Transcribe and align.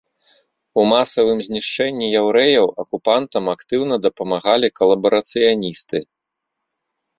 У 0.79 0.85
масавым 0.93 1.39
знішчэнні 1.47 2.07
яўрэяў 2.21 2.67
акупантам 2.85 3.45
актыўна 3.55 3.95
дапамагалі 4.07 4.67
калабарацыяністы. 4.81 5.97